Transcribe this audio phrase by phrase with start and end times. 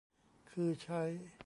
[0.49, 1.03] คือใช้